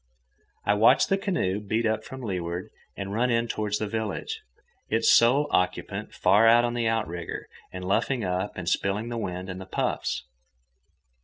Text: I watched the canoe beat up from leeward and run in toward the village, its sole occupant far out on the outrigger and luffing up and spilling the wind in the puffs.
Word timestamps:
I 0.65 0.73
watched 0.73 1.09
the 1.09 1.17
canoe 1.19 1.59
beat 1.59 1.85
up 1.85 2.03
from 2.03 2.23
leeward 2.23 2.71
and 2.97 3.13
run 3.13 3.29
in 3.29 3.47
toward 3.47 3.75
the 3.77 3.85
village, 3.85 4.41
its 4.89 5.11
sole 5.11 5.45
occupant 5.51 6.11
far 6.11 6.47
out 6.47 6.63
on 6.65 6.73
the 6.73 6.87
outrigger 6.87 7.47
and 7.71 7.85
luffing 7.85 8.23
up 8.23 8.53
and 8.57 8.67
spilling 8.67 9.09
the 9.09 9.19
wind 9.19 9.47
in 9.47 9.59
the 9.59 9.67
puffs. 9.67 10.23